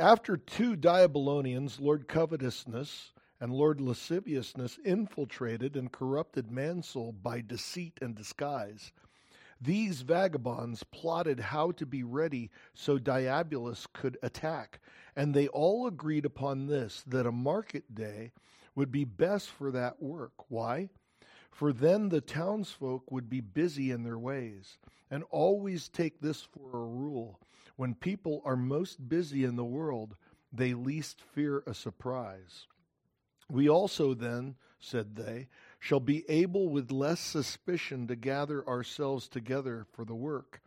[0.00, 8.14] After two Diabolonians, Lord Covetousness and Lord Lasciviousness, infiltrated and corrupted Mansoul by deceit and
[8.14, 8.92] disguise,
[9.60, 14.80] these vagabonds plotted how to be ready so Diabolus could attack,
[15.14, 18.32] and they all agreed upon this that a market day
[18.74, 20.32] would be best for that work.
[20.48, 20.88] Why?
[21.50, 24.78] For then the townsfolk would be busy in their ways,
[25.10, 27.38] and always take this for a rule.
[27.80, 30.14] When people are most busy in the world,
[30.52, 32.66] they least fear a surprise.
[33.48, 39.86] We also then, said they, shall be able with less suspicion to gather ourselves together
[39.94, 40.60] for the work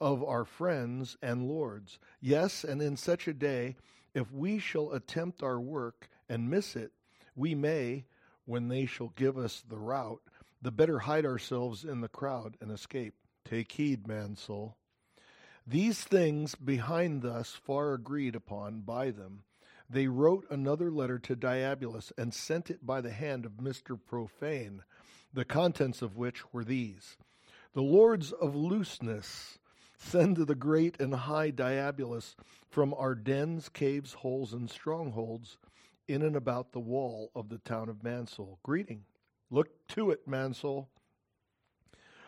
[0.00, 1.98] of our friends and lords.
[2.20, 3.74] Yes, and in such a day,
[4.14, 6.92] if we shall attempt our work and miss it,
[7.34, 8.04] we may,
[8.44, 10.22] when they shall give us the route,
[10.62, 13.14] the better hide ourselves in the crowd and escape.
[13.44, 14.76] Take heed, Mansoul.
[15.66, 19.44] These things behind thus far agreed upon by them
[19.88, 23.98] they wrote another letter to Diabolus and sent it by the hand of Mr.
[23.98, 24.82] Profane,
[25.32, 27.16] the contents of which were these
[27.72, 29.58] The lords of looseness
[29.96, 32.36] send to the great and high Diabolus
[32.68, 35.56] from our dens, caves, holes, and strongholds
[36.06, 38.58] in and about the wall of the town of Mansoul.
[38.62, 39.04] Greeting.
[39.50, 40.88] Look to it, Mansoul.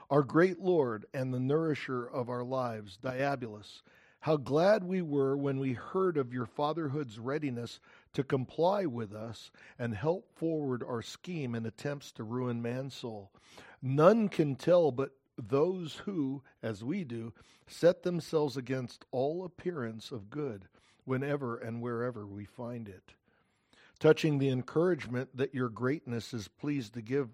[0.09, 3.83] Our great Lord and the nourisher of our lives, Diabolus,
[4.21, 7.81] how glad we were when we heard of your fatherhood's readiness
[8.13, 13.33] to comply with us and help forward our scheme and attempts to ruin Mansoul.
[13.83, 17.33] None can tell but those who, as we do,
[17.67, 20.69] set themselves against all appearance of good
[21.05, 23.15] whenever and wherever we find it.
[23.99, 27.29] Touching the encouragement that your greatness is pleased to give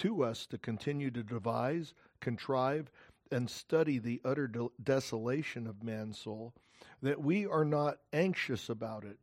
[0.00, 2.90] to us to continue to devise, contrive,
[3.30, 6.52] and study the utter de- desolation of Mansoul,
[7.02, 9.18] that we are not anxious about it,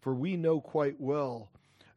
[0.00, 1.50] for we know quite well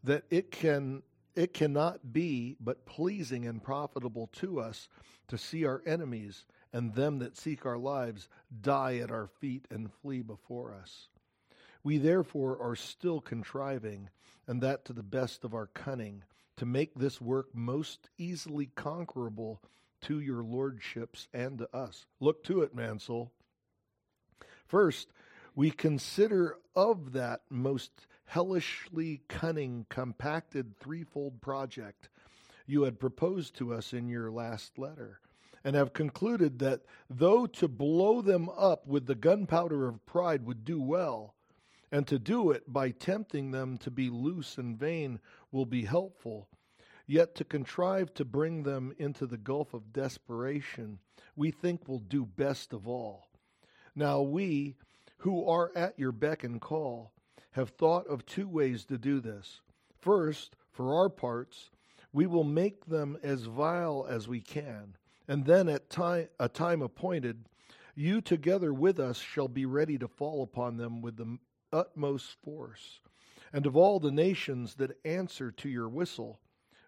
[0.03, 1.03] that it can
[1.35, 4.89] it cannot be but pleasing and profitable to us
[5.27, 8.27] to see our enemies and them that seek our lives
[8.61, 11.07] die at our feet and flee before us.
[11.83, 14.09] We therefore are still contriving,
[14.47, 16.23] and that to the best of our cunning,
[16.59, 19.61] to make this work most easily conquerable
[20.01, 22.05] to your lordships and to us.
[22.19, 23.31] Look to it, Mansoul.
[24.67, 25.07] First,
[25.55, 27.91] we consider of that most
[28.25, 32.09] hellishly cunning, compacted threefold project
[32.67, 35.21] you had proposed to us in your last letter,
[35.63, 40.65] and have concluded that though to blow them up with the gunpowder of pride would
[40.65, 41.35] do well,
[41.91, 45.19] and to do it by tempting them to be loose and vain
[45.51, 46.47] will be helpful,
[47.09, 50.99] Yet to contrive to bring them into the gulf of desperation,
[51.35, 53.31] we think will do best of all.
[53.95, 54.75] Now we,
[55.17, 57.11] who are at your beck and call,
[57.53, 59.61] have thought of two ways to do this.
[59.99, 61.71] First, for our parts,
[62.13, 64.95] we will make them as vile as we can,
[65.27, 65.91] and then at
[66.39, 67.49] a time appointed,
[67.95, 71.39] you together with us shall be ready to fall upon them with the
[71.73, 72.99] utmost force.
[73.51, 76.39] And of all the nations that answer to your whistle,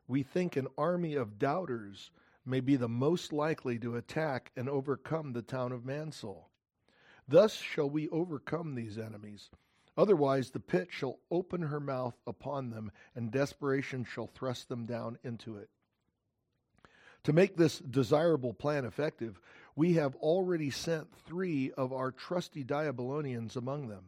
[0.07, 2.11] we think an army of doubters
[2.45, 6.49] may be the most likely to attack and overcome the town of Mansoul.
[7.27, 9.49] Thus shall we overcome these enemies.
[9.97, 15.17] Otherwise, the pit shall open her mouth upon them, and desperation shall thrust them down
[15.23, 15.69] into it.
[17.25, 19.39] To make this desirable plan effective,
[19.75, 24.05] we have already sent three of our trusty Diabolonians among them.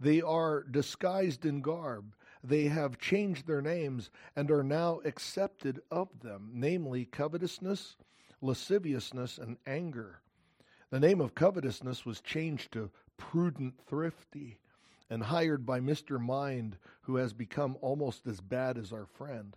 [0.00, 6.20] They are disguised in garb, they have changed their names and are now accepted of
[6.20, 7.96] them, namely covetousness,
[8.40, 10.22] lasciviousness, and anger.
[10.88, 14.58] The name of covetousness was changed to prudent thrifty
[15.10, 16.18] and hired by Mr.
[16.18, 19.56] Mind, who has become almost as bad as our friend.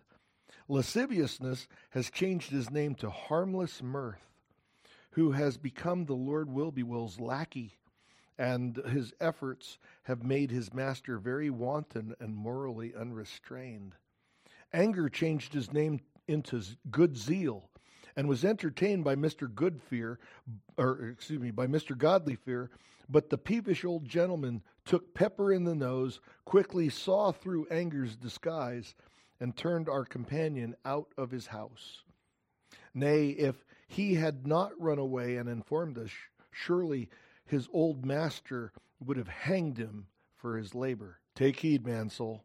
[0.68, 4.30] Lasciviousness has changed his name to harmless mirth,
[5.12, 7.78] who has become the Lord Willbewill's lackey
[8.38, 13.94] and his efforts have made his master very wanton and morally unrestrained.
[14.72, 17.68] Anger changed his name into Good Zeal
[18.16, 19.48] and was entertained by Mr.
[19.52, 20.18] Goodfear,
[20.76, 21.96] or excuse me, by Mr.
[21.96, 22.70] Godly Fear,
[23.08, 28.94] but the peevish old gentleman took pepper in the nose, quickly saw through Anger's disguise,
[29.40, 32.02] and turned our companion out of his house.
[32.94, 36.10] Nay, if he had not run away and informed us,
[36.50, 37.10] surely
[37.46, 40.06] his old master would have hanged him
[40.36, 41.20] for his labor.
[41.34, 42.44] Take heed, Mansoul.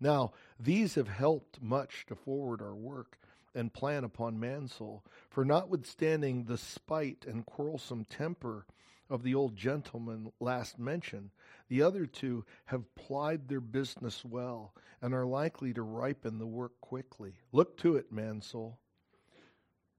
[0.00, 3.18] Now, these have helped much to forward our work
[3.54, 8.66] and plan upon Mansoul, for notwithstanding the spite and quarrelsome temper
[9.10, 11.30] of the old gentleman last mentioned,
[11.68, 16.72] The other two have plied their business well and are likely to ripen the work
[16.80, 17.34] quickly.
[17.52, 18.78] Look to it, Mansoul.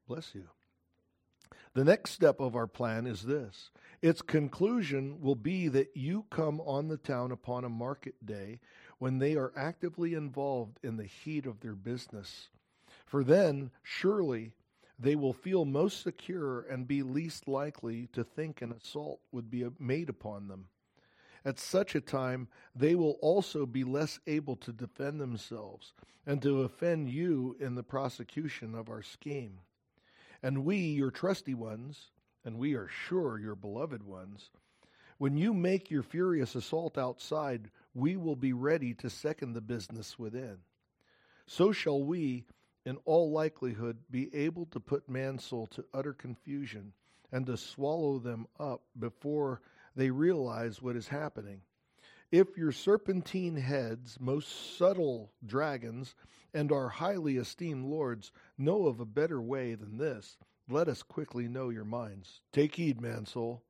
[0.07, 0.49] Bless you.
[1.73, 3.71] The next step of our plan is this
[4.01, 8.59] its conclusion will be that you come on the town upon a market day
[8.99, 12.49] when they are actively involved in the heat of their business.
[13.05, 14.53] For then, surely,
[14.99, 19.63] they will feel most secure and be least likely to think an assault would be
[19.63, 20.65] uh, made upon them.
[21.45, 25.93] At such a time, they will also be less able to defend themselves
[26.25, 29.59] and to offend you in the prosecution of our scheme.
[30.43, 32.11] And we, your trusty ones,
[32.43, 34.49] and we are sure your beloved ones,
[35.17, 40.19] when you make your furious assault outside, we will be ready to second the business
[40.19, 40.57] within.
[41.45, 42.45] So shall we,
[42.85, 46.91] in all likelihood, be able to put Mansoul to utter confusion
[47.31, 49.61] and to swallow them up before
[49.95, 51.61] they realize what is happening.
[52.33, 56.15] If your serpentine heads, most subtle dragons,
[56.51, 60.35] and our highly esteemed lords know of a better way than this,
[60.67, 62.41] let us quickly know your minds.
[62.51, 63.61] Take heed, Mansoul.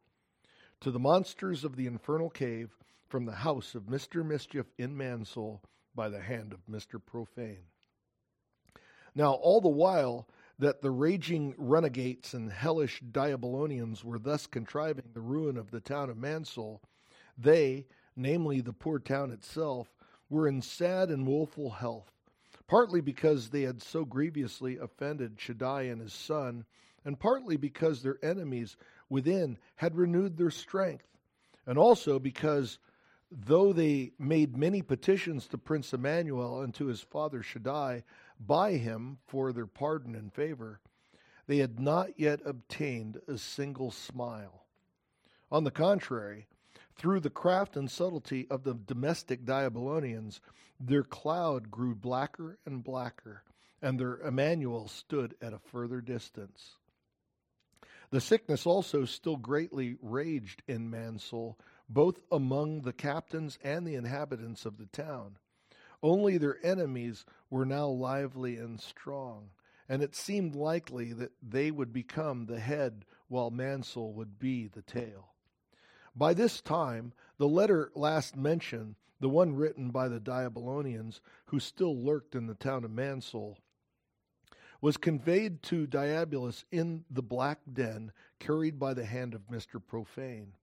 [0.80, 2.78] To the monsters of the infernal cave,
[3.10, 4.26] from the house of Mr.
[4.26, 5.62] Mischief in Mansoul,
[5.94, 7.06] by the hand of Mr.
[7.06, 7.66] Profane.
[9.14, 15.20] Now, all the while that the raging renegades and hellish Diabolonians were thus contriving the
[15.20, 16.82] ruin of the town of Mansoul,
[17.38, 19.94] they, namely the poor town itself,
[20.30, 22.12] were in sad and woeful health,
[22.68, 26.66] partly because they had so grievously offended Shaddai and his son,
[27.06, 28.78] and partly because their enemies
[29.10, 31.08] within had renewed their strength,
[31.66, 32.80] and also because
[33.32, 38.04] though they made many petitions to Prince Emmanuel and to his father Shaddai
[38.40, 40.80] by him for their pardon and favor,
[41.48, 44.66] they had not yet obtained a single smile.
[45.52, 46.48] On the contrary,
[46.96, 50.40] through the craft and subtlety of the domestic Diabolonians,
[50.80, 53.44] their cloud grew blacker and blacker,
[53.82, 56.78] and their Emmanuel stood at a further distance.
[58.12, 61.58] The sickness also still greatly raged in Mansoul,
[61.90, 65.38] both among the captains and the inhabitants of the town.
[66.04, 69.50] Only their enemies were now lively and strong,
[69.90, 74.82] and it seemed likely that they would become the head while Mansoul would be the
[74.82, 75.33] tail.
[76.16, 81.98] By this time, the letter last mentioned, the one written by the Diabolonians who still
[81.98, 83.58] lurked in the town of Mansoul,
[84.82, 89.82] was conveyed to Diabolus in the black den carried by the hand of Mr.
[89.82, 90.54] Profane.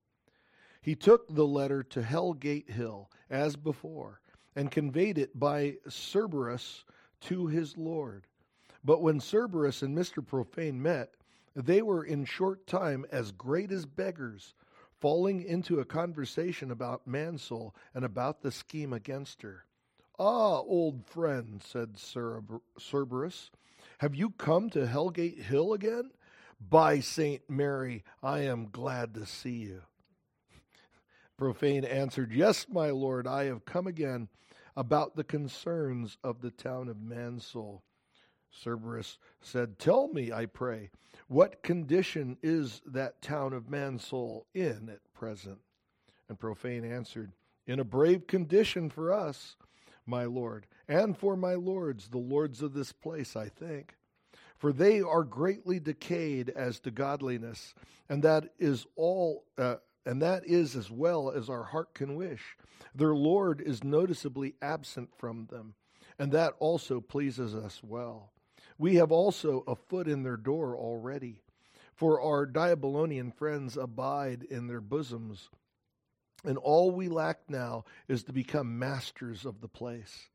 [0.82, 4.20] He took the letter to Hellgate Hill, as before,
[4.54, 6.84] and conveyed it by Cerberus
[7.22, 8.26] to his lord.
[8.84, 10.24] But when Cerberus and Mr.
[10.24, 11.14] Profane met,
[11.54, 14.54] they were in short time as great as beggars,
[15.00, 19.64] falling into a conversation about Mansoul and about the scheme against her.
[20.18, 23.50] Ah, old friend, said Cerberus,
[23.98, 26.10] have you come to Hellgate Hill again?
[26.60, 27.48] By St.
[27.48, 29.82] Mary, I am glad to see you.
[31.38, 34.28] Profane answered, Yes, my lord, I have come again
[34.76, 37.82] about the concerns of the town of Mansoul.
[38.52, 40.90] Cerberus said, Tell me, I pray,
[41.28, 45.58] what condition is that town of Mansoul in at present?
[46.28, 47.32] And Profane answered,
[47.66, 49.56] In a brave condition for us
[50.06, 53.96] my Lord, and for my lords, the lords of this place, I think.
[54.58, 57.74] For they are greatly decayed as to godliness,
[58.08, 62.56] and that is all, uh, and that is as well as our heart can wish.
[62.94, 65.74] Their Lord is noticeably absent from them,
[66.18, 68.32] and that also pleases us well.
[68.80, 71.42] We have also a foot in their door already,
[71.94, 75.50] for our Diabolonian friends abide in their bosoms
[76.44, 80.28] and all we lack now is to become masters of the place.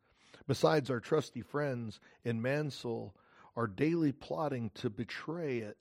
[0.48, 3.16] Besides, our trusty friends in Mansoul
[3.56, 5.78] are daily plotting to betray it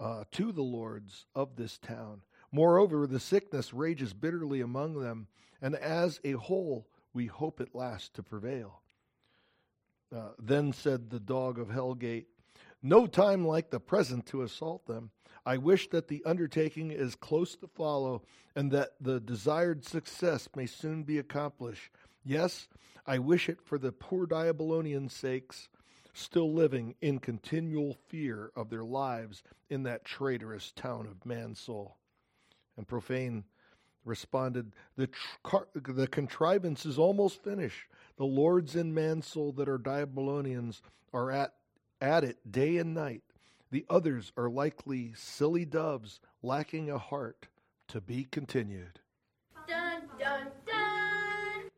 [0.00, 2.22] uh, to the lords of this town.
[2.50, 5.28] Moreover, the sickness rages bitterly among them,
[5.60, 8.81] and as a whole, we hope at last to prevail.
[10.14, 12.26] Uh, then said the dog of Hellgate,
[12.82, 15.10] No time like the present to assault them.
[15.46, 18.22] I wish that the undertaking is close to follow
[18.54, 21.90] and that the desired success may soon be accomplished.
[22.24, 22.68] Yes,
[23.06, 25.68] I wish it for the poor Diabolonian sakes,
[26.12, 31.96] still living in continual fear of their lives in that traitorous town of Mansoul.
[32.76, 33.44] And Profane
[34.04, 35.08] responded, the,
[35.44, 37.88] tr- the contrivance is almost finished.
[38.16, 40.80] The lords in Mansoul that are Diabolonians
[41.12, 41.54] are at,
[42.00, 43.22] at it day and night.
[43.70, 47.48] The others are likely silly doves lacking a heart
[47.88, 49.00] to be continued.